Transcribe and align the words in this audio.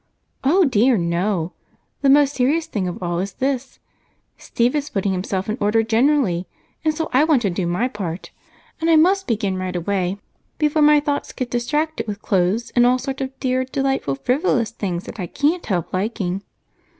"Oh, 0.43 0.65
dear, 0.65 0.97
no! 0.97 1.53
The 2.01 2.09
most 2.09 2.33
serious 2.33 2.65
thing 2.65 2.87
of 2.87 3.03
all 3.03 3.19
is 3.19 3.33
this. 3.33 3.77
Steve 4.35 4.75
is 4.75 4.89
putting 4.89 5.11
himself 5.11 5.47
in 5.47 5.59
order 5.61 5.83
generally, 5.83 6.47
and 6.83 6.91
so 6.91 7.07
I 7.13 7.23
want 7.23 7.43
to 7.43 7.51
do 7.51 7.67
my 7.67 7.87
part, 7.87 8.31
and 8.79 8.89
I 8.89 8.95
must 8.95 9.27
begin 9.27 9.59
right 9.59 9.75
away 9.75 10.17
before 10.57 10.81
my 10.81 11.01
thoughts 11.01 11.31
get 11.31 11.51
distracted 11.51 12.07
with 12.07 12.23
clothes 12.23 12.71
and 12.75 12.83
all 12.83 12.97
sorts 12.97 13.21
of 13.21 13.39
dear, 13.39 13.63
delightful, 13.63 14.15
frivolous 14.15 14.71
things 14.71 15.03
that 15.03 15.19
I 15.19 15.27
can't 15.27 15.67
help 15.67 15.93
liking. 15.93 16.41